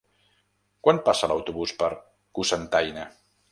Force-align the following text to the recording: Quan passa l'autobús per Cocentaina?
Quan 0.87 1.01
passa 1.09 1.29
l'autobús 1.33 1.75
per 1.83 1.91
Cocentaina? 2.39 3.07